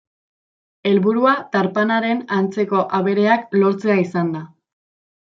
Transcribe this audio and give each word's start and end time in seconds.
Helburua 0.91 1.33
tarpanaren 1.55 2.23
antzeko 2.39 2.81
abereak 3.01 3.55
lortzea 3.61 3.99
izan 4.09 4.33
da. 4.39 4.43